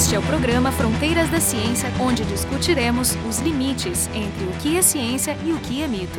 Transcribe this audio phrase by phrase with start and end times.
[0.00, 4.80] Este é o programa Fronteiras da Ciência, onde discutiremos os limites entre o que é
[4.80, 6.18] ciência e o que é mito.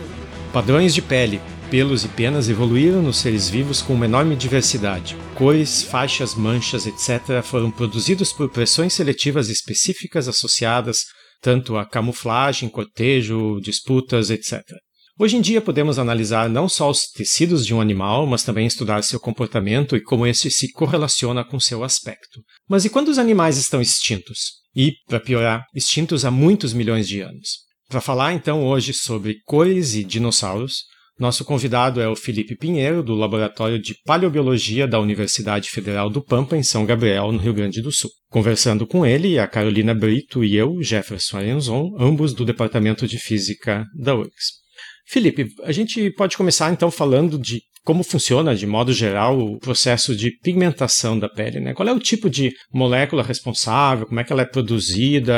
[0.53, 1.41] Padrões de pele,
[1.71, 5.17] pelos e penas evoluíram nos seres vivos com uma enorme diversidade.
[5.33, 7.41] Cores, faixas, manchas, etc.
[7.43, 11.05] foram produzidos por pressões seletivas específicas associadas
[11.41, 14.61] tanto a camuflagem, cortejo, disputas, etc.
[15.21, 19.03] Hoje em dia podemos analisar não só os tecidos de um animal, mas também estudar
[19.03, 22.41] seu comportamento e como este se correlaciona com seu aspecto.
[22.67, 24.53] Mas e quando os animais estão extintos?
[24.75, 27.49] E, para piorar, extintos há muitos milhões de anos.
[27.87, 30.85] Para falar então hoje sobre cores e dinossauros,
[31.19, 36.57] nosso convidado é o Felipe Pinheiro, do Laboratório de Paleobiologia da Universidade Federal do Pampa,
[36.57, 38.09] em São Gabriel, no Rio Grande do Sul.
[38.31, 43.85] Conversando com ele, a Carolina Brito e eu, Jefferson Arenzon, ambos do Departamento de Física
[43.95, 44.60] da URGS.
[45.11, 50.15] Felipe, a gente pode começar então falando de como funciona, de modo geral, o processo
[50.15, 51.73] de pigmentação da pele, né?
[51.73, 54.05] Qual é o tipo de molécula responsável?
[54.05, 55.33] Como é que ela é produzida?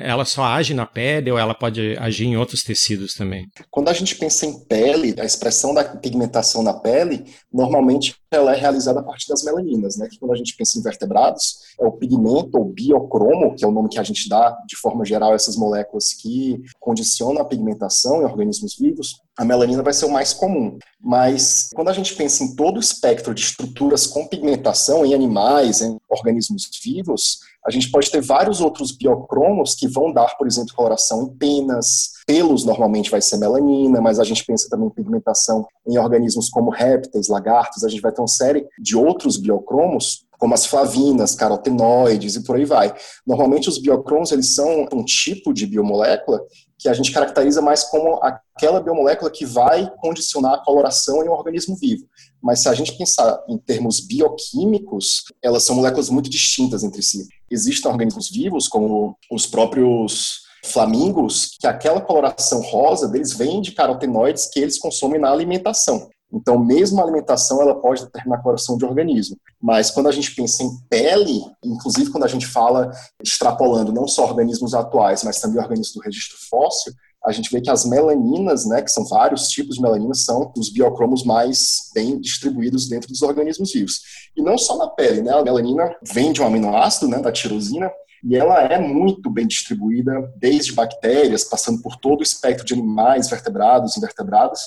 [0.00, 3.46] Ela só age na pele ou ela pode agir em outros tecidos também?
[3.68, 8.58] Quando a gente pensa em pele, a expressão da pigmentação na pele, normalmente ela é
[8.58, 10.08] realizada a partir das melaninas, né?
[10.08, 13.72] Que quando a gente pensa em vertebrados, é o pigmento ou biocromo, que é o
[13.72, 18.22] nome que a gente dá de forma geral a essas moléculas que condicionam a pigmentação
[18.22, 20.78] em organismos vivos a melanina vai ser o mais comum.
[20.98, 25.82] Mas quando a gente pensa em todo o espectro de estruturas com pigmentação em animais,
[25.82, 30.74] em organismos vivos, a gente pode ter vários outros biocromos que vão dar, por exemplo,
[30.74, 35.66] coloração em penas, pelos normalmente vai ser melanina, mas a gente pensa também em pigmentação
[35.86, 40.54] em organismos como répteis, lagartos, a gente vai ter uma série de outros biocromos como
[40.54, 42.94] as flavinas, carotenoides e por aí vai.
[43.26, 46.40] Normalmente os biocromos eles são um tipo de biomolécula
[46.86, 51.32] que a gente caracteriza mais como aquela biomolécula que vai condicionar a coloração em um
[51.32, 52.06] organismo vivo.
[52.40, 57.26] Mas se a gente pensar em termos bioquímicos, elas são moléculas muito distintas entre si.
[57.50, 64.48] Existem organismos vivos, como os próprios flamingos, que aquela coloração rosa deles vem de carotenoides
[64.48, 66.08] que eles consomem na alimentação.
[66.32, 69.36] Então, mesmo a alimentação, ela pode determinar a coloração de organismo.
[69.60, 72.90] Mas quando a gente pensa em pele, inclusive quando a gente fala,
[73.22, 76.92] extrapolando não só organismos atuais, mas também organismos do registro fóssil,
[77.24, 80.70] a gente vê que as melaninas, né, que são vários tipos de melaninas, são os
[80.70, 84.00] biocromos mais bem distribuídos dentro dos organismos vivos.
[84.36, 87.90] E não só na pele, né, a melanina vem de um aminoácido, né, da tirosina,
[88.24, 93.28] e ela é muito bem distribuída, desde bactérias, passando por todo o espectro de animais,
[93.28, 94.60] vertebrados, invertebrados,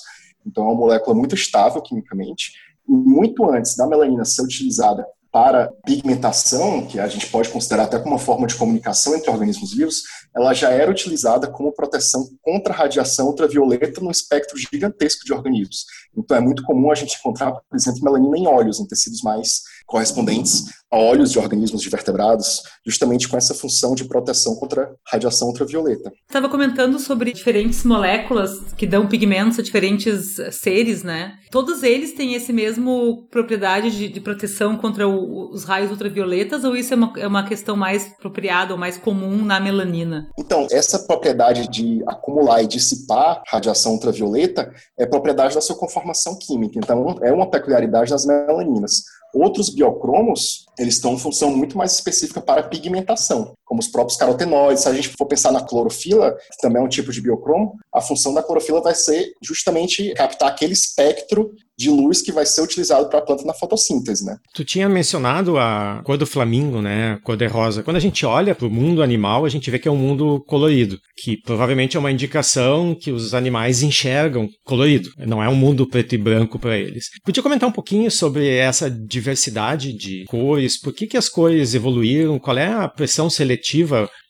[0.45, 2.53] então, é uma molécula muito estável quimicamente.
[2.87, 7.99] E muito antes da melanina ser utilizada para pigmentação, que a gente pode considerar até
[7.99, 10.03] como uma forma de comunicação entre organismos vivos,
[10.35, 15.85] ela já era utilizada como proteção contra a radiação ultravioleta no espectro gigantesco de organismos.
[16.17, 19.61] Então é muito comum a gente encontrar, por exemplo, melanina em óleos, em tecidos mais
[19.89, 25.49] correspondentes a óleos de organismos de vertebrados, justamente com essa função de proteção contra radiação
[25.49, 26.11] ultravioleta.
[26.27, 31.33] Estava comentando sobre diferentes moléculas que dão pigmentos a diferentes seres, né?
[31.51, 36.75] Todos eles têm esse mesmo propriedade de, de proteção contra o, os raios ultravioletas ou
[36.75, 40.27] isso é uma, é uma questão mais apropriada ou mais comum na melanina?
[40.39, 46.79] Então, essa propriedade de acumular e dissipar radiação ultravioleta é propriedade da sua conformação química.
[46.79, 49.03] Então, é uma peculiaridade das melaninas.
[49.33, 54.81] Outros biocromos, eles estão função muito mais específica para pigmentação, como os próprios carotenoides.
[54.81, 58.01] Se a gente for pensar na clorofila, que também é um tipo de biocromo, a
[58.01, 63.07] função da clorofila vai ser justamente captar aquele espectro de luz que vai ser utilizado
[63.07, 64.35] para a planta na fotossíntese, né?
[64.53, 67.13] Tu tinha mencionado a cor do flamingo, né?
[67.13, 67.83] A cor de rosa.
[67.83, 70.43] Quando a gente olha para o mundo animal, a gente vê que é um mundo
[70.45, 75.09] colorido, que provavelmente é uma indicação que os animais enxergam colorido.
[75.19, 77.05] Não é um mundo preto e branco para eles.
[77.23, 80.77] Podia comentar um pouquinho sobre essa diversidade de cores?
[80.77, 82.39] Por que, que as cores evoluíram?
[82.39, 83.58] Qual é a pressão seletiva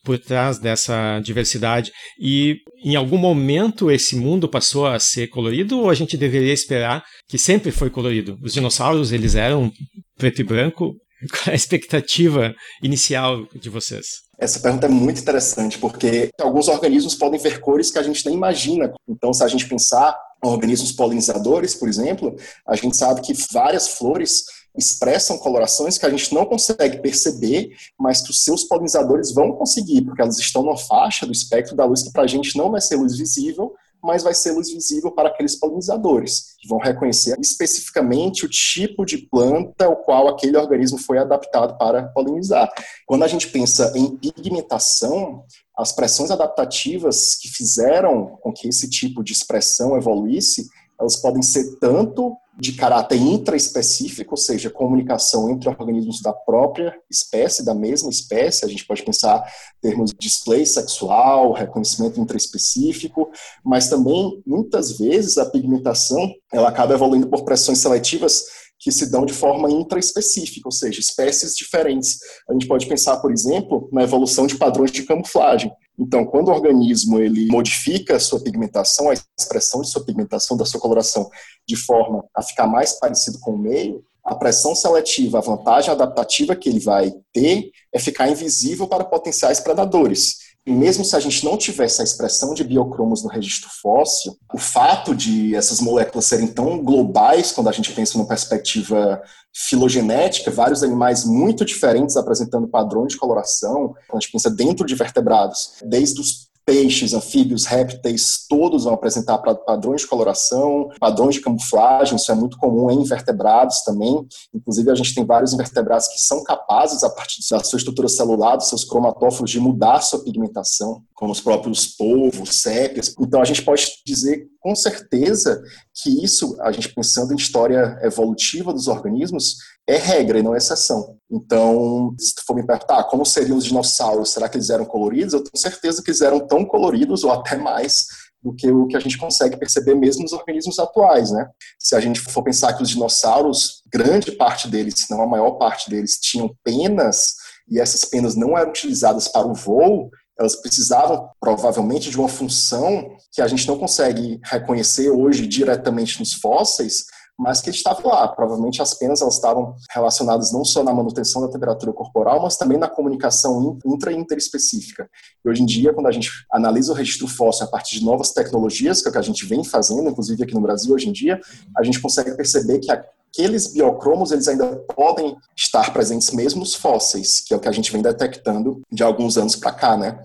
[0.04, 1.92] por trás dessa diversidade.
[2.20, 7.04] E em algum momento esse mundo passou a ser colorido ou a gente deveria esperar
[7.28, 8.38] que sempre foi colorido?
[8.42, 9.72] Os dinossauros, eles eram
[10.18, 10.96] preto e branco?
[11.32, 14.06] Qual é a expectativa inicial de vocês?
[14.40, 18.36] Essa pergunta é muito interessante, porque alguns organismos podem ver cores que a gente nem
[18.36, 18.94] imagina.
[19.06, 22.34] Então, se a gente pensar organismos polinizadores, por exemplo,
[22.66, 24.44] a gente sabe que várias flores
[24.77, 30.01] expressam colorações que a gente não consegue perceber, mas que os seus polinizadores vão conseguir,
[30.01, 32.81] porque elas estão numa faixa do espectro da luz que para a gente não vai
[32.81, 38.45] ser luz visível, mas vai ser luz visível para aqueles polinizadores, que vão reconhecer especificamente
[38.45, 42.72] o tipo de planta o qual aquele organismo foi adaptado para polinizar.
[43.06, 45.44] Quando a gente pensa em pigmentação,
[45.77, 50.69] as pressões adaptativas que fizeram com que esse tipo de expressão evoluísse,
[51.00, 57.64] elas podem ser tanto de caráter intraespecífico, ou seja, comunicação entre organismos da própria espécie,
[57.64, 58.66] da mesma espécie.
[58.66, 59.44] A gente pode pensar
[59.78, 63.32] em termos de display sexual, reconhecimento intraespecífico,
[63.64, 69.26] mas também, muitas vezes, a pigmentação ela acaba evoluindo por pressões seletivas que se dão
[69.26, 72.18] de forma intraespecífica, ou seja, espécies diferentes.
[72.50, 75.72] A gente pode pensar, por exemplo, na evolução de padrões de camuflagem.
[76.00, 80.64] Então, quando o organismo ele modifica a sua pigmentação, a expressão de sua pigmentação, da
[80.64, 81.30] sua coloração,
[81.68, 86.56] de forma a ficar mais parecido com o meio, a pressão seletiva, a vantagem adaptativa
[86.56, 90.49] que ele vai ter é ficar invisível para potenciais predadores.
[90.66, 94.58] E mesmo se a gente não tivesse a expressão de biocromos no registro fóssil, o
[94.58, 99.22] fato de essas moléculas serem tão globais, quando a gente pensa numa perspectiva
[99.54, 104.96] filogenética, vários animais muito diferentes apresentando padrões de coloração, quando a gente pensa dentro de
[104.96, 112.16] vertebrados, desde os peixes, anfíbios, répteis, todos vão apresentar padrões de coloração, padrões de camuflagem,
[112.16, 114.24] isso é muito comum em invertebrados também.
[114.54, 118.56] Inclusive, a gente tem vários invertebrados que são capazes, a partir da sua estrutura celular,
[118.56, 123.13] dos seus cromatóforos, de mudar sua pigmentação, como os próprios polvos, sépias.
[123.19, 125.62] Então, a gente pode dizer com certeza
[126.01, 131.18] que isso, a gente pensando em história evolutiva dos organismos, é regra e não exceção.
[131.30, 134.86] Então, se tu for me perguntar ah, como seriam os dinossauros, será que eles eram
[134.86, 135.33] coloridos?
[135.33, 138.06] Eu tenho certeza que eles eram tão coloridos ou até mais
[138.42, 141.50] do que o que a gente consegue perceber mesmo nos organismos atuais, né?
[141.77, 145.51] Se a gente for pensar que os dinossauros, grande parte deles, se não a maior
[145.57, 147.33] parte deles, tinham penas
[147.69, 153.12] e essas penas não eram utilizadas para o voo, elas precisavam provavelmente de uma função
[153.31, 157.03] que a gente não consegue reconhecer hoje diretamente nos fósseis,
[157.38, 158.27] mas que estava lá.
[158.27, 162.77] Provavelmente as penas elas estavam relacionadas não só na manutenção da temperatura corporal, mas também
[162.77, 165.09] na comunicação intra e interespecífica.
[165.44, 168.31] E hoje em dia, quando a gente analisa o registro fóssil a partir de novas
[168.31, 171.13] tecnologias, que é o que a gente vem fazendo, inclusive aqui no Brasil hoje em
[171.13, 171.39] dia,
[171.77, 172.91] a gente consegue perceber que
[173.31, 177.72] aqueles biocromos eles ainda podem estar presentes mesmo nos fósseis, que é o que a
[177.72, 180.20] gente vem detectando de alguns anos para cá, né?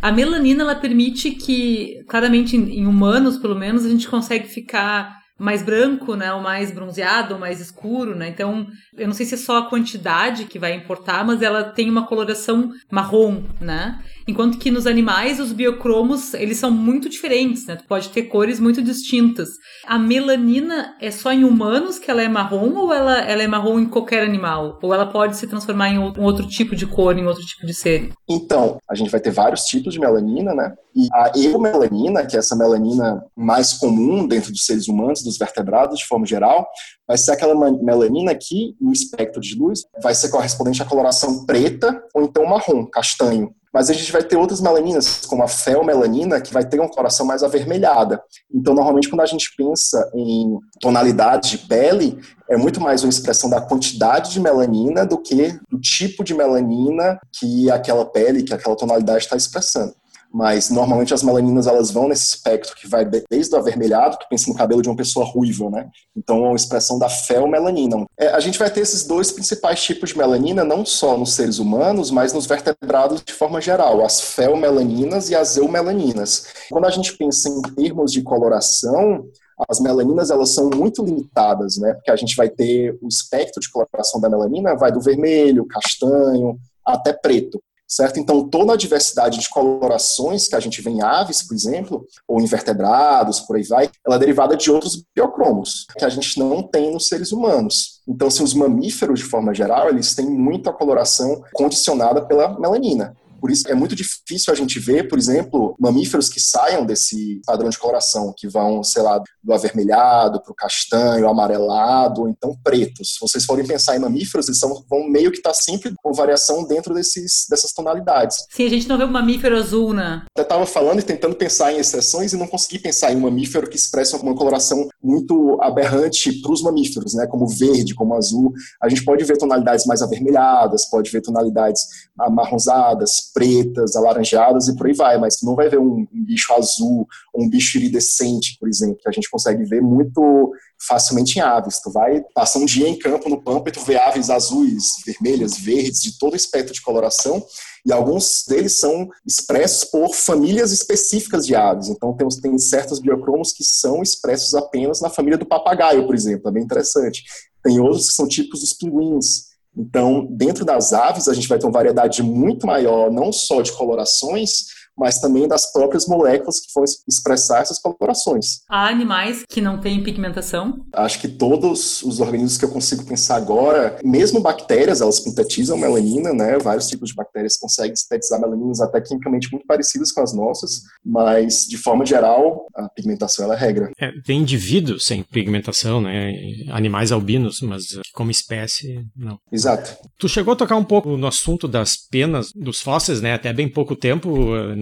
[0.00, 5.60] A melanina ela permite que, claramente em humanos, pelo menos, a gente consegue ficar mais
[5.60, 8.28] branco, né, ou mais bronzeado, ou mais escuro, né?
[8.28, 8.66] Então,
[8.96, 12.06] eu não sei se é só a quantidade que vai importar, mas ela tem uma
[12.06, 13.98] coloração marrom, né?
[14.26, 17.74] Enquanto que nos animais, os biocromos, eles são muito diferentes, né?
[17.74, 19.48] Tu pode ter cores muito distintas.
[19.84, 23.80] A melanina é só em humanos que ela é marrom ou ela, ela é marrom
[23.80, 24.78] em qualquer animal?
[24.80, 28.10] Ou ela pode se transformar em outro tipo de cor, em outro tipo de ser?
[28.28, 30.72] Então, a gente vai ter vários tipos de melanina, né?
[30.94, 35.98] E a eumelanina, que é essa melanina mais comum dentro dos seres humanos, dos vertebrados
[35.98, 36.68] de forma geral,
[37.08, 42.02] vai ser aquela melanina que, no espectro de luz, vai ser correspondente à coloração preta
[42.14, 43.54] ou então marrom, castanho.
[43.72, 47.24] Mas a gente vai ter outras melaninas, como a felmelanina, que vai ter uma coloração
[47.24, 48.22] mais avermelhada.
[48.52, 52.18] Então, normalmente, quando a gente pensa em tonalidade de pele,
[52.50, 57.18] é muito mais uma expressão da quantidade de melanina do que do tipo de melanina
[57.32, 59.94] que aquela pele, que aquela tonalidade está expressando
[60.32, 64.50] mas normalmente as melaninas elas vão nesse espectro que vai desde o avermelhado, que pensa
[64.50, 65.90] no cabelo de uma pessoa ruiva, né?
[66.16, 68.06] Então é uma expressão da felmelanina.
[68.18, 71.58] É, a gente vai ter esses dois principais tipos de melanina, não só nos seres
[71.58, 76.46] humanos, mas nos vertebrados de forma geral, as felmelaninas e as eumelaninas.
[76.70, 79.26] Quando a gente pensa em termos de coloração,
[79.68, 81.92] as melaninas elas são muito limitadas, né?
[81.94, 86.56] Porque a gente vai ter o espectro de coloração da melanina vai do vermelho, castanho,
[86.84, 87.60] até preto
[87.92, 88.18] certo?
[88.18, 92.40] Então, toda a diversidade de colorações que a gente vê em aves, por exemplo, ou
[92.40, 96.62] em vertebrados, por aí vai, ela é derivada de outros biocromos, que a gente não
[96.62, 98.00] tem nos seres humanos.
[98.08, 103.14] Então, assim, os mamíferos, de forma geral, eles têm muita coloração condicionada pela melanina.
[103.42, 107.68] Por isso é muito difícil a gente ver, por exemplo, mamíferos que saiam desse padrão
[107.68, 113.14] de coloração, que vão, sei lá, do avermelhado para o castanho, amarelado, ou então pretos.
[113.14, 116.12] Se vocês forem pensar em mamíferos, eles são, vão meio que estar tá sempre com
[116.12, 118.36] variação dentro desses, dessas tonalidades.
[118.48, 120.24] Sim, a gente não vê um mamífero azul, né?
[120.36, 123.68] Eu estava falando e tentando pensar em exceções e não consegui pensar em um mamífero
[123.68, 127.26] que expressa uma coloração muito aberrante para os mamíferos, né?
[127.26, 128.52] Como verde, como azul.
[128.80, 131.82] A gente pode ver tonalidades mais avermelhadas, pode ver tonalidades
[132.16, 137.06] amarronzadas, pretas, alaranjadas e por aí vai, mas não vai ver um, um bicho azul
[137.34, 140.52] um bicho iridescente, por exemplo, que a gente consegue ver muito
[140.86, 141.80] facilmente em aves.
[141.80, 145.56] Tu vai passar um dia em campo no pampa e tu vê aves azuis, vermelhas,
[145.56, 147.42] verdes, de todo espectro de coloração,
[147.86, 151.88] e alguns deles são expressos por famílias específicas de aves.
[151.88, 156.48] Então, tem, tem certos biocromos que são expressos apenas na família do papagaio, por exemplo,
[156.48, 157.22] é bem interessante.
[157.64, 159.51] Tem outros que são tipos dos pinguins.
[159.76, 163.72] Então, dentro das aves, a gente vai ter uma variedade muito maior, não só de
[163.72, 168.60] colorações, mas também das próprias moléculas que vão expressar essas colorações.
[168.68, 170.84] Há animais que não têm pigmentação?
[170.92, 176.32] Acho que todos os organismos que eu consigo pensar agora, mesmo bactérias, elas sintetizam melanina,
[176.32, 176.58] né?
[176.58, 181.66] Vários tipos de bactérias conseguem sintetizar melaninas até quimicamente muito parecidas com as nossas, mas
[181.66, 183.90] de forma geral, a pigmentação é a regra.
[183.98, 186.32] É, tem indivíduos sem pigmentação, né?
[186.70, 189.38] Animais albinos, mas como espécie, não.
[189.50, 189.96] Exato.
[190.18, 193.34] Tu chegou a tocar um pouco no assunto das penas dos fósseis, né?
[193.34, 194.30] Até bem pouco tempo,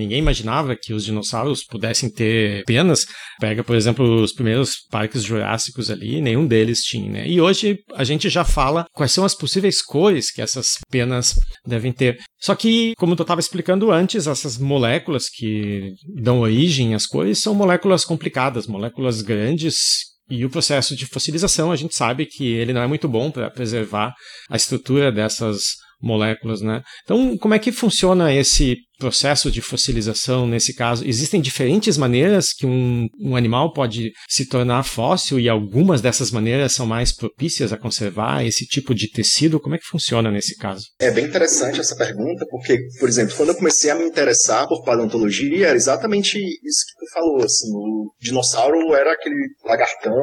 [0.00, 3.06] ninguém imaginava que os dinossauros pudessem ter penas.
[3.38, 7.28] Pega, por exemplo, os primeiros parques jurássicos ali, nenhum deles tinha, né?
[7.28, 11.92] E hoje a gente já fala quais são as possíveis cores que essas penas devem
[11.92, 12.18] ter.
[12.40, 15.92] Só que, como tu estava explicando antes, essas moléculas que
[16.22, 21.76] dão origem às cores são moléculas complicadas, moléculas grandes e o processo de fossilização, a
[21.76, 24.14] gente sabe que ele não é muito bom para preservar
[24.48, 25.60] a estrutura dessas
[26.00, 26.82] moléculas, né?
[27.04, 31.06] Então, como é que funciona esse processo de fossilização nesse caso?
[31.06, 36.72] Existem diferentes maneiras que um, um animal pode se tornar fóssil e algumas dessas maneiras
[36.72, 39.58] são mais propícias a conservar esse tipo de tecido?
[39.58, 40.84] Como é que funciona nesse caso?
[41.00, 44.84] É bem interessante essa pergunta, porque, por exemplo, quando eu comecei a me interessar por
[44.84, 50.14] paleontologia, era exatamente isso que tu falou, assim, o dinossauro era aquele lagartão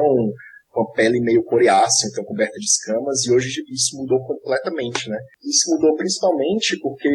[0.78, 5.18] com a pele meio coriácea, então coberta de escamas, e hoje isso mudou completamente, né?
[5.42, 7.10] Isso mudou principalmente porque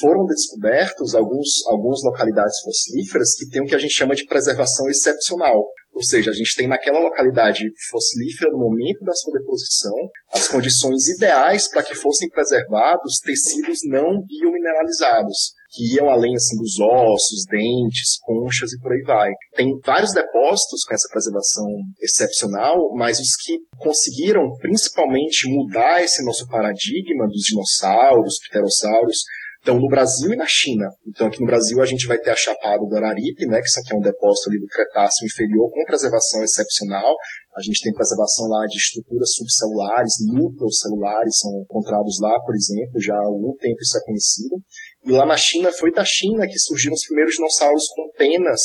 [0.00, 4.88] foram descobertos alguns, algumas localidades fossilíferas que têm o que a gente chama de preservação
[4.88, 5.66] excepcional.
[5.92, 9.94] Ou seja, a gente tem naquela localidade fossilífera, no momento da sua deposição,
[10.32, 16.78] as condições ideais para que fossem preservados tecidos não biomineralizados que iam além assim dos
[16.78, 19.32] ossos, dentes, conchas e por aí vai.
[19.56, 21.66] Tem vários depósitos com essa preservação
[22.00, 29.18] excepcional, mas os que conseguiram principalmente mudar esse nosso paradigma dos dinossauros, pterossauros,
[29.64, 30.84] estão no Brasil e na China.
[31.08, 33.80] Então, aqui no Brasil, a gente vai ter a Chapada do Araripe, né, que isso
[33.80, 37.16] aqui é um depósito ali do Cretáceo inferior com preservação excepcional.
[37.56, 43.00] A gente tem preservação lá de estruturas subcelulares, núcleos celulares são encontrados lá, por exemplo,
[43.00, 44.56] já há algum tempo isso é conhecido.
[45.04, 48.60] E lá na China, foi da China que surgiram os primeiros dinossauros com penas,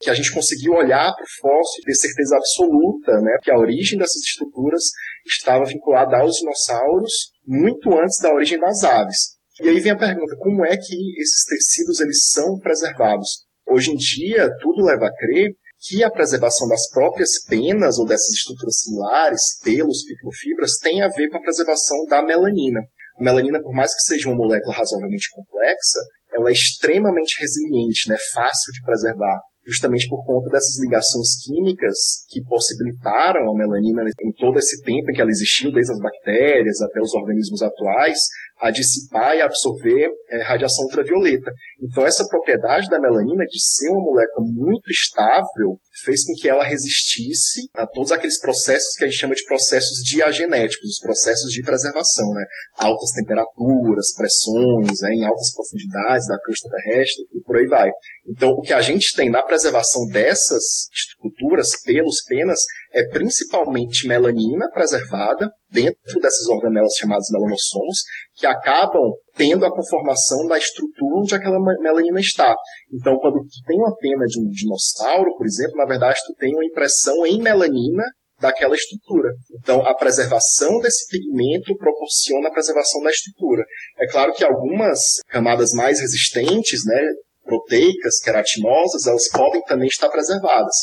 [0.00, 3.58] que a gente conseguiu olhar para o fóssil e ter certeza absoluta, né, que a
[3.58, 4.84] origem dessas estruturas
[5.26, 9.40] estava vinculada aos dinossauros muito antes da origem das aves.
[9.60, 13.44] E aí vem a pergunta, como é que esses tecidos eles são preservados?
[13.68, 18.30] Hoje em dia, tudo leva a crer que a preservação das próprias penas ou dessas
[18.30, 22.80] estruturas celulares, pelos, microfibras, tem a ver com a preservação da melanina.
[23.20, 26.00] A melanina, por mais que seja uma molécula razoavelmente complexa,
[26.32, 32.42] ela é extremamente resiliente, né, fácil de preservar justamente por conta dessas ligações químicas que
[32.44, 37.00] possibilitaram a melanina em todo esse tempo em que ela existiu, desde as bactérias até
[37.00, 38.18] os organismos atuais,
[38.60, 41.50] a dissipar e absorver é, radiação ultravioleta.
[41.82, 46.64] Então, essa propriedade da melanina de ser uma molécula muito estável fez com que ela
[46.64, 51.62] resistisse a todos aqueles processos que a gente chama de processos diagenéticos, os processos de
[51.62, 52.44] preservação, né?
[52.78, 55.10] Altas temperaturas, pressões, né?
[55.14, 57.90] em altas profundidades da crosta terrestre e por aí vai.
[58.28, 62.60] Então, o que a gente tem na preservação dessas estruturas, pelos, penas,
[62.92, 67.98] é principalmente melanina preservada dentro dessas organelas chamadas melanossomos,
[68.40, 72.56] que acabam tendo a conformação da estrutura onde aquela melanina está.
[72.92, 76.54] Então, quando tu tem uma pena de um dinossauro, por exemplo, na verdade tu tem
[76.54, 78.02] uma impressão em melanina
[78.40, 79.28] daquela estrutura.
[79.60, 83.62] Então, a preservação desse pigmento proporciona a preservação da estrutura.
[83.98, 87.02] É claro que algumas camadas mais resistentes, né,
[87.44, 90.74] proteicas, queratinosas, elas podem também estar preservadas.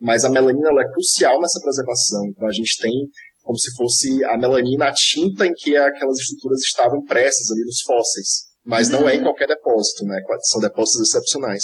[0.00, 2.26] Mas a melanina é crucial nessa preservação.
[2.26, 2.92] Então, a gente tem
[3.44, 7.82] como se fosse a melanina, a tinta em que aquelas estruturas estavam impressas ali nos
[7.82, 8.28] fósseis.
[8.64, 9.00] Mas uhum.
[9.00, 9.24] não é em uhum.
[9.24, 10.20] qualquer depósito, né?
[10.44, 11.62] São depósitos excepcionais.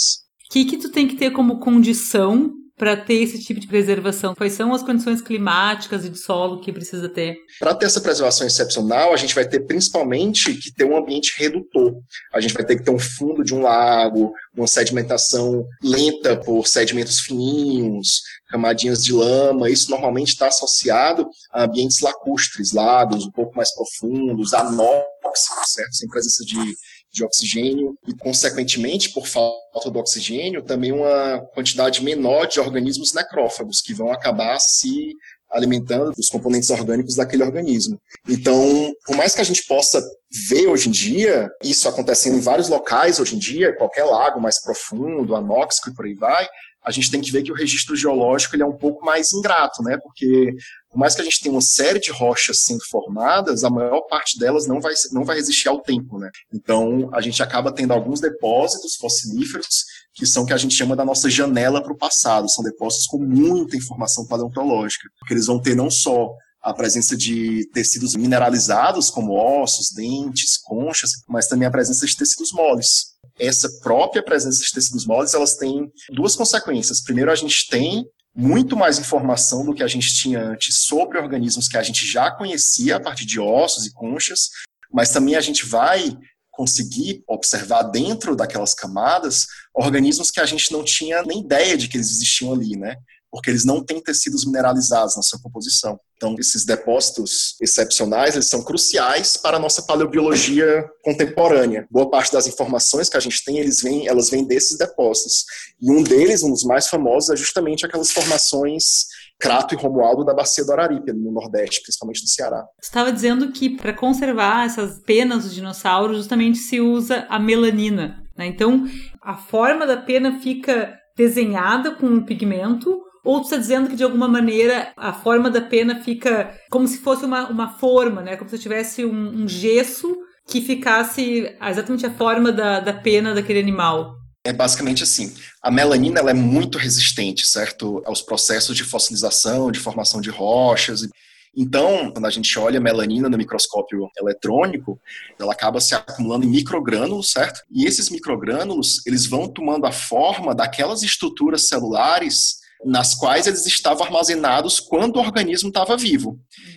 [0.49, 4.33] O que, que tu tem que ter como condição para ter esse tipo de preservação?
[4.35, 7.35] Quais são as condições climáticas e de solo que precisa ter?
[7.59, 11.93] Para ter essa preservação excepcional, a gente vai ter principalmente que ter um ambiente redutor.
[12.33, 16.67] A gente vai ter que ter um fundo de um lago, uma sedimentação lenta por
[16.67, 18.21] sedimentos fininhos,
[18.51, 19.69] camadinhas de lama.
[19.69, 25.95] Isso normalmente está associado a ambientes lacustres, lagos um pouco mais profundos, anóxicos, certo?
[25.95, 26.75] Sem presença de
[27.11, 33.81] de oxigênio e, consequentemente, por falta do oxigênio, também uma quantidade menor de organismos necrófagos
[33.81, 35.13] que vão acabar se
[35.51, 37.99] alimentando dos componentes orgânicos daquele organismo.
[38.29, 40.01] Então, por mais que a gente possa
[40.47, 44.61] ver hoje em dia isso acontecendo em vários locais hoje em dia, qualquer lago mais
[44.61, 46.47] profundo, anóxico e por aí vai,
[46.83, 49.83] a gente tem que ver que o registro geológico ele é um pouco mais ingrato,
[49.83, 49.97] né?
[50.01, 50.53] Porque
[50.89, 54.37] por mais que a gente tenha uma série de rochas sendo formadas, a maior parte
[54.37, 56.29] delas não vai, não vai resistir ao tempo, né?
[56.53, 61.05] Então, a gente acaba tendo alguns depósitos fossilíferos que são que a gente chama da
[61.05, 62.49] nossa janela para o passado.
[62.49, 66.29] São depósitos com muita informação paleontológica, porque eles vão ter não só
[66.61, 72.51] a presença de tecidos mineralizados, como ossos, dentes, conchas, mas também a presença de tecidos
[72.51, 73.11] moles.
[73.41, 77.01] Essa própria presença de tecidos moles, elas têm duas consequências.
[77.01, 78.05] Primeiro, a gente tem
[78.35, 82.31] muito mais informação do que a gente tinha antes sobre organismos que a gente já
[82.31, 84.49] conhecia a partir de ossos e conchas,
[84.93, 86.17] mas também a gente vai
[86.51, 91.97] conseguir observar dentro daquelas camadas organismos que a gente não tinha nem ideia de que
[91.97, 92.95] eles existiam ali, né?
[93.31, 95.99] Porque eles não têm tecidos mineralizados na sua composição.
[96.17, 101.87] Então, esses depósitos excepcionais, eles são cruciais para a nossa paleobiologia contemporânea.
[101.89, 105.45] Boa parte das informações que a gente tem, eles vêm, elas vêm desses depósitos.
[105.81, 109.05] E um deles, um dos mais famosos, é justamente aquelas formações
[109.41, 112.63] Crato e Romualdo da Bacia do Araripe, no Nordeste, principalmente do Ceará.
[112.79, 118.23] Você estava dizendo que para conservar essas penas dos dinossauros, justamente se usa a melanina.
[118.37, 118.45] Né?
[118.45, 118.87] Então,
[119.23, 124.03] a forma da pena fica desenhada com um pigmento, ou tu está dizendo que de
[124.03, 128.35] alguma maneira a forma da pena fica como se fosse uma, uma forma, né?
[128.35, 130.15] Como se tivesse um, um gesso
[130.47, 134.15] que ficasse exatamente a forma da, da pena daquele animal.
[134.43, 135.33] É basicamente assim.
[135.61, 141.07] A melanina ela é muito resistente, certo, aos processos de fossilização, de formação de rochas.
[141.55, 144.99] Então, quando a gente olha a melanina no microscópio eletrônico,
[145.39, 147.61] ela acaba se acumulando em microgrânulos, certo?
[147.69, 154.05] E esses microgrânulos, eles vão tomando a forma daquelas estruturas celulares nas quais eles estavam
[154.05, 156.31] armazenados quando o organismo estava vivo.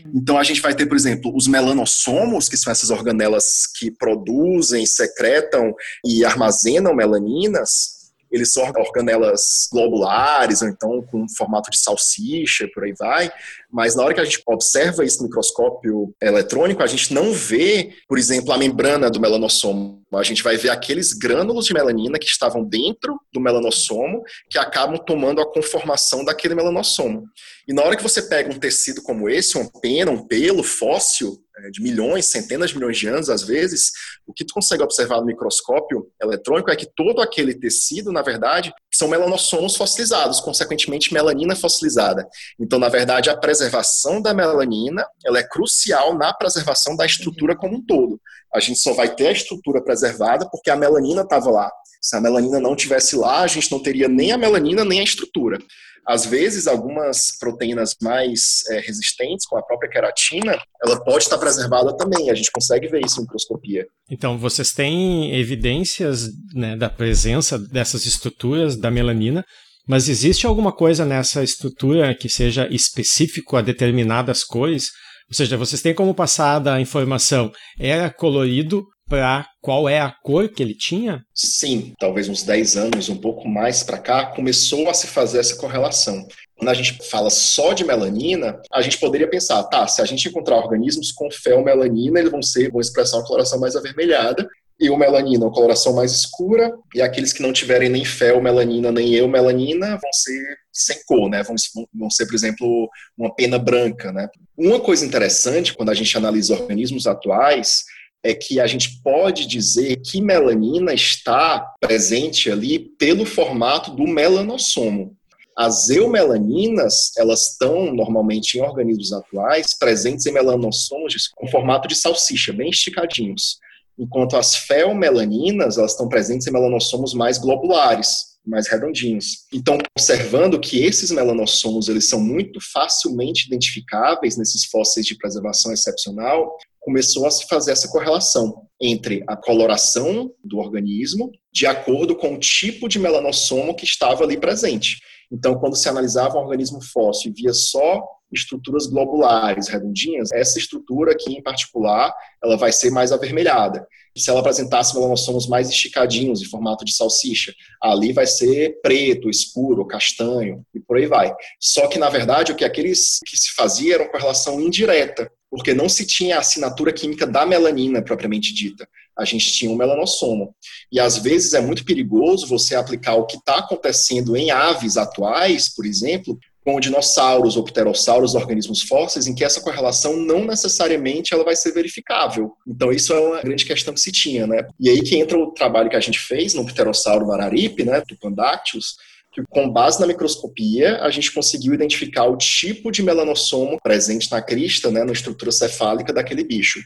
[0.05, 0.13] Uhum.
[0.15, 4.85] Então a gente vai ter, por exemplo, os melanossomos, que são essas organelas que produzem,
[4.87, 7.94] secretam e armazenam melaninas,
[8.35, 13.31] eles são organelas globulares, ou então com formato de salsicha, por aí vai.
[13.73, 17.93] Mas na hora que a gente observa isso no microscópio eletrônico, a gente não vê,
[18.09, 20.03] por exemplo, a membrana do melanossomo.
[20.13, 24.99] A gente vai ver aqueles grânulos de melanina que estavam dentro do melanossomo, que acabam
[24.99, 27.25] tomando a conformação daquele melanossomo.
[27.69, 31.44] E na hora que você pega um tecido como esse, uma pena, um pelo fóssil,
[31.71, 33.93] de milhões, centenas de milhões de anos, às vezes,
[34.27, 38.73] o que tu consegue observar no microscópio eletrônico é que todo aquele tecido, na verdade,
[38.93, 42.29] são melanossomos fossilizados, consequentemente melanina fossilizada.
[42.59, 47.77] Então, na verdade, a preservação da melanina, ela é crucial na preservação da estrutura como
[47.77, 48.21] um todo.
[48.55, 51.73] A gente só vai ter a estrutura preservada porque a melanina estava lá.
[52.05, 55.05] Se a melanina não tivesse lá, a gente não teria nem a melanina nem a
[55.05, 55.59] estrutura.
[56.07, 61.97] Às vezes, algumas proteínas mais é, resistentes, com a própria queratina, ela pode estar preservada
[61.97, 62.29] também.
[62.29, 63.87] A gente consegue ver isso em microscopia.
[64.11, 69.43] Então, vocês têm evidências né, da presença dessas estruturas da melanina,
[69.89, 74.89] mas existe alguma coisa nessa estrutura que seja específico a determinadas cores?
[75.31, 80.49] Ou seja, vocês têm como passar da informação era colorido para qual é a cor
[80.49, 81.25] que ele tinha?
[81.35, 85.57] Sim, talvez uns 10 anos, um pouco mais para cá, começou a se fazer essa
[85.57, 86.27] correlação.
[86.57, 90.29] Quando a gente fala só de melanina, a gente poderia pensar, tá, se a gente
[90.29, 94.97] encontrar organismos com fel-melanina, eles vão ser, vão expressar uma coloração mais avermelhada, e o
[94.97, 100.13] melanina, uma coloração mais escura, e aqueles que não tiverem nem fel-melanina nem eu-melanina vão
[100.13, 101.43] ser sem cor, né?
[101.45, 101.55] Vão,
[101.95, 104.29] vão ser, por exemplo, uma pena branca, né?
[104.57, 107.85] Uma coisa interessante quando a gente analisa organismos atuais
[108.25, 115.15] é que a gente pode dizer que melanina está presente ali pelo formato do melanossomo.
[115.57, 122.53] As eumelaninas, elas estão normalmente em organismos atuais presentes em melanossomos com formato de salsicha,
[122.53, 123.59] bem esticadinhos.
[123.97, 129.47] Enquanto as felmelaninas, elas estão presentes em melanossomos mais globulares, mais redondinhos.
[129.53, 136.57] Então, observando que esses melanossomos eles são muito facilmente identificáveis nesses fósseis de preservação excepcional,
[136.85, 142.39] começou a se fazer essa correlação entre a coloração do organismo de acordo com o
[142.39, 144.99] tipo de melanossomo que estava ali presente.
[145.33, 151.13] Então, quando se analisava um organismo fóssil e via só estruturas globulares redondinhas, essa estrutura
[151.13, 153.87] aqui em particular, ela vai ser mais avermelhada.
[154.17, 159.87] Se ela apresentasse melanossomos mais esticadinhos, em formato de salsicha, ali vai ser preto, escuro,
[159.87, 161.35] castanho e por aí vai.
[161.59, 165.75] Só que, na verdade, o que aqueles que se fazia era uma correlação indireta porque
[165.75, 168.89] não se tinha a assinatura química da melanina propriamente dita.
[169.17, 170.55] A gente tinha um melanossomo.
[170.91, 175.73] E às vezes é muito perigoso você aplicar o que está acontecendo em aves atuais,
[175.73, 181.45] por exemplo, com dinossauros ou pterossauros, organismos fósseis, em que essa correlação não necessariamente ela
[181.45, 182.53] vai ser verificável.
[182.67, 184.67] Então isso é uma grande questão que se tinha, né?
[184.81, 188.17] E aí que entra o trabalho que a gente fez no pterossauro Araripe, né, do
[188.17, 188.97] Pandactyls,
[189.35, 194.41] que com base na microscopia a gente conseguiu identificar o tipo de melanossomo presente na
[194.41, 196.81] crista, né, na estrutura cefálica daquele bicho.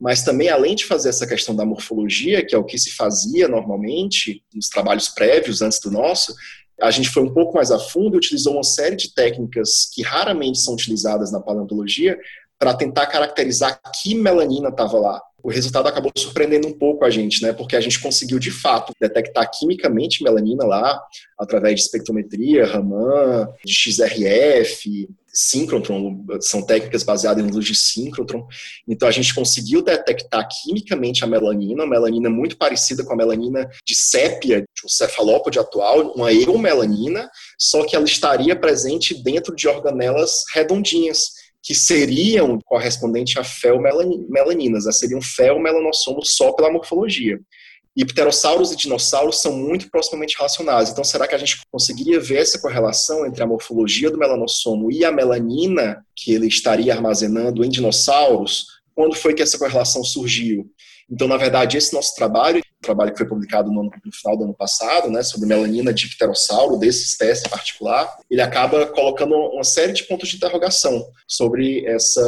[0.00, 3.46] Mas também, além de fazer essa questão da morfologia, que é o que se fazia
[3.46, 6.34] normalmente nos trabalhos prévios antes do nosso,
[6.80, 10.02] a gente foi um pouco mais a fundo e utilizou uma série de técnicas que
[10.02, 12.18] raramente são utilizadas na paleontologia
[12.58, 17.42] para tentar caracterizar que melanina estava lá o resultado acabou surpreendendo um pouco a gente,
[17.42, 17.52] né?
[17.52, 21.00] Porque a gente conseguiu de fato detectar quimicamente melanina lá
[21.38, 28.46] através de espectrometria, Raman, de XRF, síncrotron, são técnicas baseadas em luz de síncrotron.
[28.86, 33.68] Então a gente conseguiu detectar quimicamente a melanina, uma melanina muito parecida com a melanina
[33.86, 39.68] de sépia, de um cefalópode atual, uma eumelanina, só que ela estaria presente dentro de
[39.68, 44.92] organelas redondinhas que seriam correspondentes a felmelaninas, né?
[44.92, 47.38] seriam felmelanossomos só pela morfologia.
[47.96, 50.90] E pterossauros e dinossauros são muito proximamente relacionados.
[50.90, 55.04] Então, será que a gente conseguiria ver essa correlação entre a morfologia do melanossomo e
[55.04, 58.66] a melanina que ele estaria armazenando em dinossauros?
[58.94, 60.70] Quando foi que essa correlação surgiu?
[61.10, 64.54] Então, na verdade, esse nosso trabalho, trabalho que foi publicado no, no, final do ano
[64.54, 70.04] passado, né, sobre melanina de pterossauro, dessa espécie particular, ele acaba colocando uma série de
[70.04, 72.22] pontos de interrogação sobre essa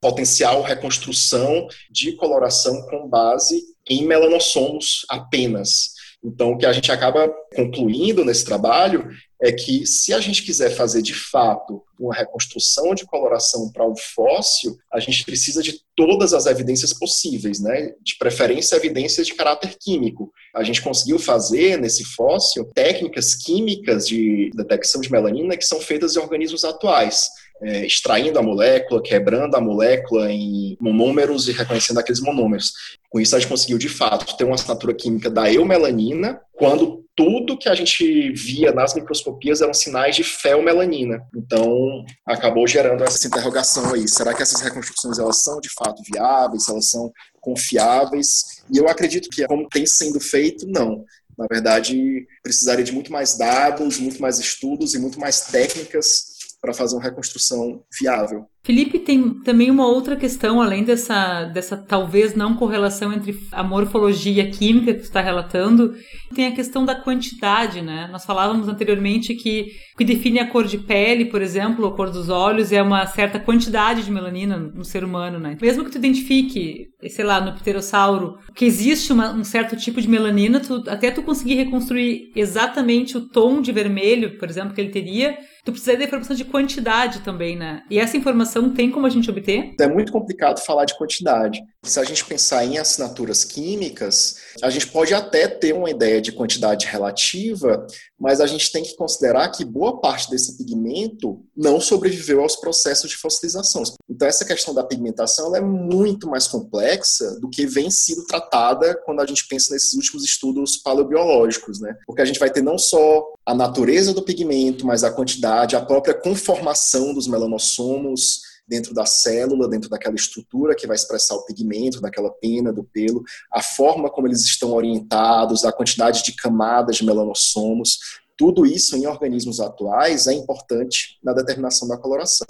[0.00, 6.01] potencial reconstrução de coloração com base em melanossomos apenas.
[6.24, 9.08] Então, o que a gente acaba concluindo nesse trabalho
[9.40, 13.96] é que se a gente quiser fazer de fato uma reconstrução de coloração para um
[13.96, 17.92] fóssil, a gente precisa de todas as evidências possíveis, né?
[18.00, 20.32] De preferência evidências de caráter químico.
[20.54, 26.14] A gente conseguiu fazer nesse fóssil técnicas químicas de detecção de melanina que são feitas
[26.14, 27.28] em organismos atuais
[27.62, 32.72] é, extraindo a molécula, quebrando a molécula em monômeros e reconhecendo aqueles monômeros.
[33.08, 37.58] Com isso, a gente conseguiu, de fato, ter uma assinatura química da eumelanina, quando tudo
[37.58, 41.22] que a gente via nas microscopias eram sinais de felmelanina.
[41.36, 44.08] Então, acabou gerando essa interrogação aí.
[44.08, 46.68] Será que essas reconstruções elas são, de fato, viáveis?
[46.68, 48.62] Elas são confiáveis?
[48.72, 51.04] E eu acredito que, como tem sendo feito, não.
[51.38, 56.31] Na verdade, precisaria de muito mais dados, muito mais estudos e muito mais técnicas
[56.62, 58.46] para fazer uma reconstrução viável.
[58.64, 64.48] Felipe, tem também uma outra questão, além dessa, dessa talvez não correlação entre a morfologia
[64.48, 65.92] química que está relatando,
[66.32, 68.08] tem a questão da quantidade, né?
[68.12, 72.10] Nós falávamos anteriormente que o que define a cor de pele, por exemplo, a cor
[72.10, 75.58] dos olhos, é uma certa quantidade de melanina no ser humano, né?
[75.60, 80.08] Mesmo que tu identifique, sei lá, no pterossauro, que existe uma, um certo tipo de
[80.08, 84.90] melanina, tu, até tu conseguir reconstruir exatamente o tom de vermelho, por exemplo, que ele
[84.90, 87.82] teria, tu precisa da informação de quantidade também, né?
[87.88, 89.74] E essa informação tem como a gente obter?
[89.80, 91.60] É muito complicado falar de quantidade.
[91.84, 96.32] Se a gente pensar em assinaturas químicas, a gente pode até ter uma ideia de
[96.32, 97.86] quantidade relativa,
[98.18, 103.10] mas a gente tem que considerar que boa parte desse pigmento não sobreviveu aos processos
[103.10, 103.82] de fossilização.
[104.08, 109.20] Então, essa questão da pigmentação é muito mais complexa do que vem sido tratada quando
[109.20, 111.96] a gente pensa nesses últimos estudos paleobiológicos, né?
[112.06, 115.84] Porque a gente vai ter não só a natureza do pigmento, mas a quantidade, a
[115.84, 122.00] própria conformação dos melanossomos, dentro da célula, dentro daquela estrutura que vai expressar o pigmento,
[122.00, 127.04] daquela pena do pelo, a forma como eles estão orientados, a quantidade de camadas de
[127.04, 127.98] melanossomos,
[128.36, 132.46] tudo isso em organismos atuais é importante na determinação da coloração.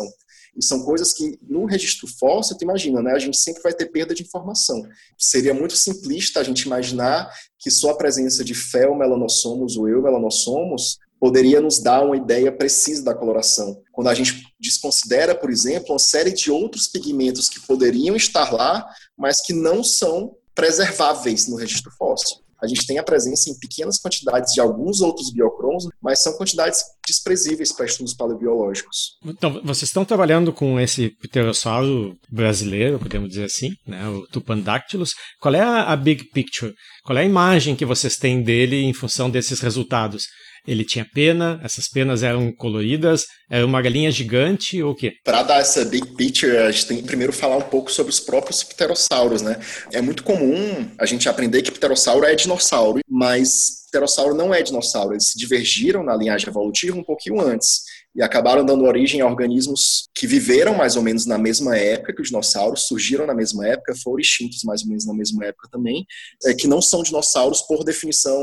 [0.57, 3.13] E são coisas que no registro fóssil, tu imagina, né?
[3.13, 4.83] A gente sempre vai ter perda de informação.
[5.19, 10.03] Seria muito simplista a gente imaginar que só a presença de fel melanossomos ou eu
[10.03, 13.81] melanossomos poderia nos dar uma ideia precisa da coloração.
[13.93, 18.85] Quando a gente desconsidera, por exemplo, uma série de outros pigmentos que poderiam estar lá,
[19.17, 22.39] mas que não são preserváveis no registro fóssil.
[22.61, 26.83] A gente tem a presença em pequenas quantidades de alguns outros biocromos, mas são quantidades
[27.07, 29.17] desprezíveis para estudos paleobiológicos.
[29.25, 35.13] Então, vocês estão trabalhando com esse pterossauro brasileiro, podemos dizer assim, né, o Tupandactylus.
[35.41, 36.75] Qual é a, a big picture?
[37.05, 40.27] Qual é a imagem que vocês têm dele em função desses resultados?
[40.67, 45.15] Ele tinha pena, essas penas eram coloridas, era uma galinha gigante ou o quê?
[45.25, 48.21] Para dar essa big picture, a gente tem que primeiro falar um pouco sobre os
[48.21, 49.61] próprios pterossauros, né?
[49.93, 55.13] É muito comum a gente aprender que pterossauro é dinossauro, mas pterossauro não é dinossauro,
[55.13, 57.83] eles se divergiram na linhagem evolutiva um pouquinho antes
[58.15, 62.21] e acabaram dando origem a organismos que viveram mais ou menos na mesma época que
[62.21, 66.07] os dinossauros, surgiram na mesma época, foram extintos mais ou menos na mesma época também,
[66.45, 68.37] é, que não são dinossauros por definição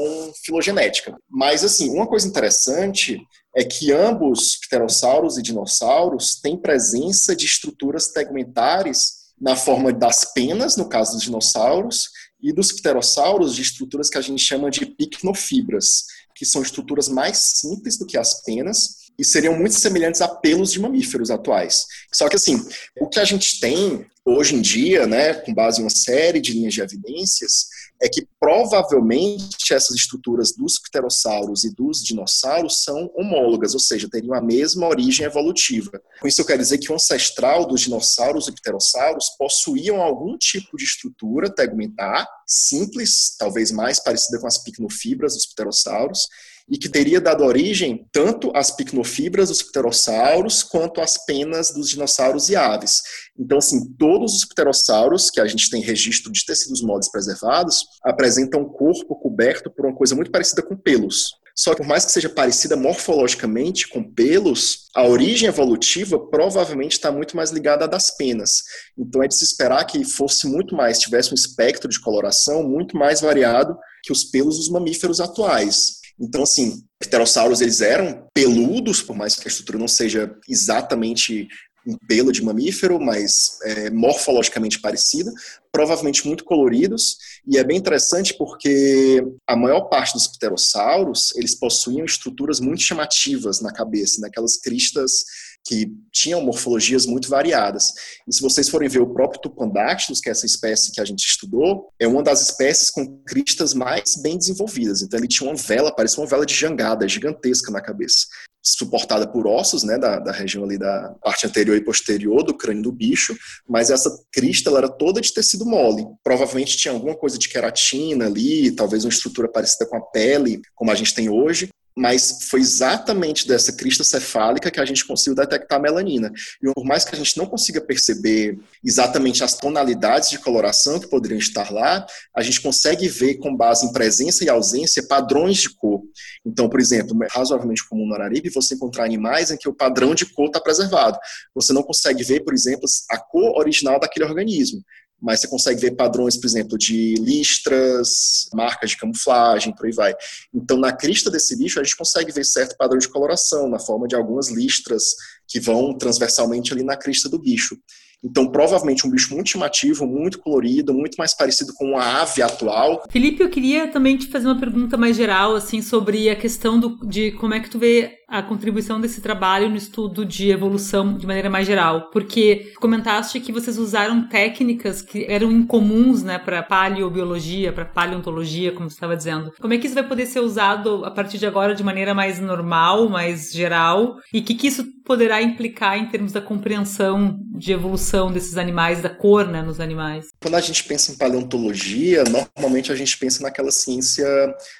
[0.43, 1.15] filogenética.
[1.29, 3.21] Mas, assim, uma coisa interessante
[3.55, 10.75] é que ambos, pterossauros e dinossauros, têm presença de estruturas tegmentares na forma das penas,
[10.75, 12.10] no caso dos dinossauros,
[12.41, 16.05] e dos pterossauros, de estruturas que a gente chama de picnofibras
[16.39, 20.71] que são estruturas mais simples do que as penas e seriam muito semelhantes a pelos
[20.71, 21.86] de mamíferos atuais.
[22.13, 22.65] Só que assim,
[22.99, 26.53] o que a gente tem hoje em dia, né, com base em uma série de
[26.53, 27.67] linhas de evidências,
[28.01, 34.34] é que provavelmente essas estruturas dos pterossauros e dos dinossauros são homólogas, ou seja, teriam
[34.34, 36.01] a mesma origem evolutiva.
[36.21, 40.77] Com isso eu quero dizer que o ancestral dos dinossauros e pterossauros possuíam algum tipo
[40.77, 46.27] de estrutura tegumentar, simples, talvez mais parecida com as picnofibras dos pterossauros,
[46.69, 52.49] e que teria dado origem tanto às picnofibras dos pterossauros quanto às penas dos dinossauros
[52.49, 53.01] e aves.
[53.38, 58.62] Então, assim, todos os pterossauros que a gente tem registro de tecidos moles preservados apresentam
[58.62, 61.39] um corpo coberto por uma coisa muito parecida com pelos.
[61.60, 67.12] Só que por mais que seja parecida morfologicamente com pelos, a origem evolutiva provavelmente está
[67.12, 68.63] muito mais ligada à das penas.
[68.97, 72.95] Então é de se esperar que fosse muito mais, tivesse um espectro de coloração muito
[72.95, 75.98] mais variado que os pelos dos mamíferos atuais.
[76.19, 81.47] Então, assim, pterossauros eles eram peludos, por mais que a estrutura não seja exatamente
[81.88, 85.32] um pelo de mamífero, mas é, morfologicamente parecida,
[85.71, 92.05] provavelmente muito coloridos, e é bem interessante porque a maior parte dos pterossauros, eles possuíam
[92.05, 95.23] estruturas muito chamativas na cabeça, naquelas cristas
[95.69, 97.93] que tinham morfologias muito variadas.
[98.27, 101.23] E se vocês forem ver o próprio Tupandactylus, que é essa espécie que a gente
[101.23, 105.03] estudou, é uma das espécies com cristas mais bem desenvolvidas.
[105.03, 108.25] Então ele tinha uma vela, parecia uma vela de jangada gigantesca na cabeça,
[108.63, 112.82] suportada por ossos, né, da, da região ali da parte anterior e posterior do crânio
[112.82, 116.03] do bicho, mas essa crista ela era toda de tecido mole.
[116.23, 120.89] Provavelmente tinha alguma coisa de queratina ali, talvez uma estrutura parecida com a pele, como
[120.89, 125.82] a gente tem hoje, mas foi exatamente dessa crista cefálica que a gente conseguiu detectar
[125.82, 126.32] melanina.
[126.62, 131.10] E por mais que a gente não consiga perceber exatamente as tonalidades de coloração que
[131.10, 135.69] poderiam estar lá, a gente consegue ver com base em presença e ausência padrões de
[135.75, 136.02] cor.
[136.45, 140.15] Então, por exemplo, é razoavelmente comum no Araripe você encontrar animais em que o padrão
[140.15, 141.17] de cor está preservado.
[141.54, 144.82] Você não consegue ver, por exemplo, a cor original daquele organismo
[145.21, 150.13] mas você consegue ver padrões, por exemplo, de listras, marcas de camuflagem, por aí vai.
[150.53, 154.08] Então, na crista desse bicho, a gente consegue ver certo padrão de coloração, na forma
[154.08, 155.15] de algumas listras
[155.47, 157.77] que vão transversalmente ali na crista do bicho.
[158.23, 163.03] Então, provavelmente um bicho muito chamativo, muito colorido, muito mais parecido com uma ave atual.
[163.10, 166.97] Felipe, eu queria também te fazer uma pergunta mais geral, assim, sobre a questão do,
[167.08, 171.26] de como é que tu vê a contribuição desse trabalho no estudo de evolução de
[171.26, 177.74] maneira mais geral, porque comentaste que vocês usaram técnicas que eram incomuns, né, para paleobiologia,
[177.74, 179.52] para paleontologia, como você estava dizendo.
[179.60, 182.39] Como é que isso vai poder ser usado a partir de agora de maneira mais
[182.39, 188.32] normal, mais geral, e que, que isso poderá implicar em termos da compreensão de evolução
[188.32, 190.28] desses animais, da cor, né, nos animais?
[190.39, 194.28] Quando a gente pensa em paleontologia, normalmente a gente pensa naquela ciência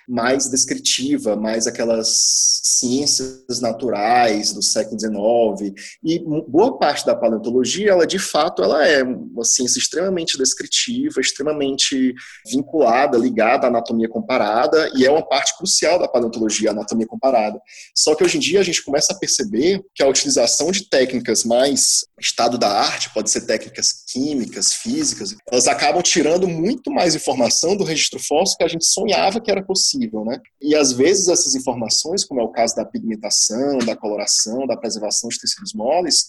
[0.08, 5.74] mais descritiva, mais aquelas ciências naturais do século XIX
[6.04, 12.14] e boa parte da paleontologia, ela de fato ela é uma ciência extremamente descritiva, extremamente
[12.50, 17.60] vinculada, ligada à anatomia comparada e é uma parte crucial da paleontologia, a anatomia comparada.
[17.96, 21.44] Só que hoje em dia a gente começa a perceber que a utilização de técnicas
[21.44, 27.76] mais estado da arte, pode ser técnicas químicas, físicas, elas acabam tirando muito mais informação
[27.76, 30.40] do registro fóssil que a gente sonhava que era possível, né?
[30.62, 33.29] E às vezes essas informações, como é o caso da pigmentação,
[33.86, 36.26] da coloração, da preservação de tecidos moles,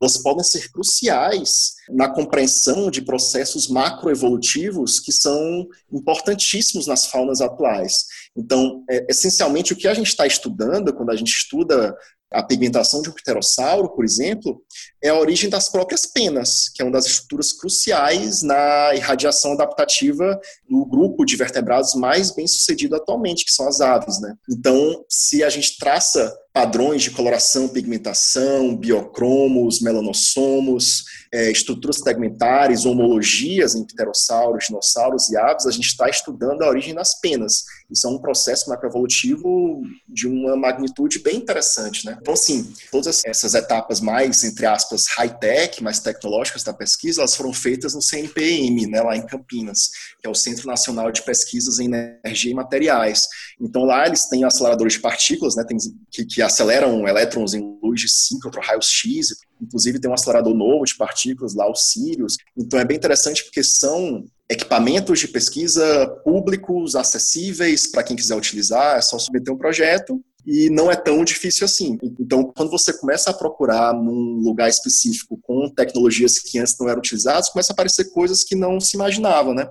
[0.00, 8.04] elas podem ser cruciais na compreensão de processos macroevolutivos que são importantíssimos nas faunas atuais.
[8.36, 11.96] Então, é, essencialmente, o que a gente está estudando quando a gente estuda
[12.34, 14.60] a pigmentação de um pterossauro, por exemplo,
[15.02, 20.40] é a origem das próprias penas, que é uma das estruturas cruciais na irradiação adaptativa
[20.68, 24.20] do grupo de vertebrados mais bem sucedido atualmente, que são as aves.
[24.20, 24.34] Né?
[24.50, 33.74] Então, se a gente traça padrões de coloração, pigmentação, biocromos, melanossomos, é, estruturas segmentares, homologias
[33.74, 37.64] em pterossauros, dinossauros e aves, a gente está estudando a origem das penas.
[37.94, 42.04] Isso é um processo macroevolutivo de uma magnitude bem interessante.
[42.04, 42.18] Né?
[42.20, 47.52] Então, assim, todas essas etapas mais, entre aspas, high-tech, mais tecnológicas da pesquisa, elas foram
[47.52, 51.86] feitas no CNPM, né, lá em Campinas, que é o Centro Nacional de Pesquisas em
[51.86, 53.28] Energia e Materiais.
[53.60, 55.76] Então, lá eles têm aceleradores de partículas, né, tem,
[56.10, 59.28] que, aceleram elétrons em luz de síncrotron, raios X,
[59.60, 62.36] inclusive tem um acelerador novo de partículas lá, o Sirius.
[62.56, 68.96] Então é bem interessante porque são equipamentos de pesquisa públicos, acessíveis para quem quiser utilizar,
[68.96, 71.98] é só submeter um projeto e não é tão difícil assim.
[72.20, 76.98] Então, quando você começa a procurar num lugar específico com tecnologias que antes não eram
[76.98, 79.66] utilizadas, começa a aparecer coisas que não se imaginava, né?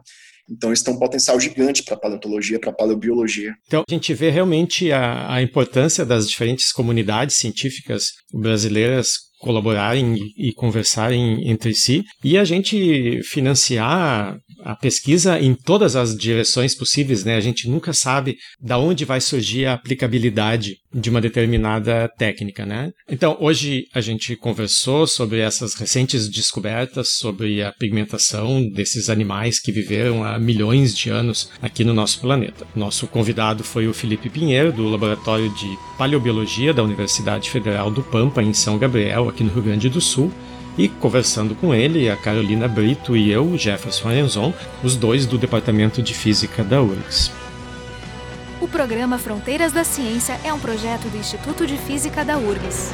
[0.49, 3.53] Então isso tem um potencial gigante para a paleontologia, para a paleobiologia.
[3.67, 10.53] Então a gente vê realmente a, a importância das diferentes comunidades científicas brasileiras colaborarem e
[10.53, 17.36] conversarem entre si e a gente financiar a pesquisa em todas as direções possíveis, né?
[17.36, 22.91] A gente nunca sabe da onde vai surgir a aplicabilidade de uma determinada técnica, né?
[23.10, 29.71] Então, hoje a gente conversou sobre essas recentes descobertas sobre a pigmentação desses animais que
[29.71, 32.65] viveram há milhões de anos aqui no nosso planeta.
[32.76, 38.41] Nosso convidado foi o Felipe Pinheiro, do Laboratório de Paleobiologia da Universidade Federal do Pampa,
[38.41, 40.32] em São Gabriel, aqui no Rio Grande do Sul.
[40.77, 46.01] E conversando com ele, a Carolina Brito e eu, Jefferson Arenzon, os dois do Departamento
[46.01, 47.31] de Física da URGS.
[48.59, 52.91] O programa Fronteiras da Ciência é um projeto do Instituto de Física da URGS.